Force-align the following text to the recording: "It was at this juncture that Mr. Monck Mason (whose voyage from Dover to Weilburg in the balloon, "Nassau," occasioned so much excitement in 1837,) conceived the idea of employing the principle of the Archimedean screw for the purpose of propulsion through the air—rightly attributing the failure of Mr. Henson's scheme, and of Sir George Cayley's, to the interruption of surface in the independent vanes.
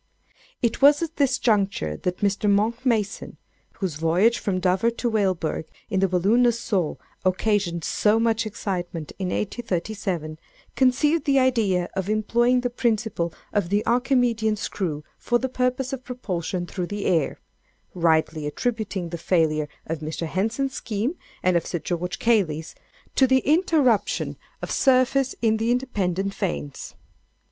"It 0.63 0.81
was 0.81 1.03
at 1.03 1.17
this 1.17 1.37
juncture 1.37 1.95
that 1.95 2.21
Mr. 2.21 2.49
Monck 2.49 2.83
Mason 2.83 3.37
(whose 3.73 3.97
voyage 3.97 4.39
from 4.39 4.59
Dover 4.59 4.89
to 4.89 5.09
Weilburg 5.11 5.65
in 5.91 5.99
the 5.99 6.07
balloon, 6.07 6.41
"Nassau," 6.41 6.95
occasioned 7.23 7.83
so 7.83 8.19
much 8.19 8.47
excitement 8.47 9.11
in 9.19 9.27
1837,) 9.27 10.39
conceived 10.75 11.25
the 11.25 11.37
idea 11.37 11.87
of 11.95 12.09
employing 12.09 12.61
the 12.61 12.71
principle 12.71 13.31
of 13.53 13.69
the 13.69 13.85
Archimedean 13.85 14.55
screw 14.55 15.03
for 15.19 15.37
the 15.37 15.47
purpose 15.49 15.93
of 15.93 16.03
propulsion 16.03 16.65
through 16.65 16.87
the 16.87 17.05
air—rightly 17.05 18.47
attributing 18.47 19.09
the 19.09 19.19
failure 19.19 19.69
of 19.85 19.99
Mr. 19.99 20.25
Henson's 20.25 20.73
scheme, 20.73 21.13
and 21.43 21.55
of 21.55 21.67
Sir 21.67 21.77
George 21.77 22.17
Cayley's, 22.17 22.73
to 23.13 23.27
the 23.27 23.43
interruption 23.45 24.35
of 24.63 24.71
surface 24.71 25.35
in 25.43 25.57
the 25.57 25.69
independent 25.69 26.33
vanes. 26.33 26.95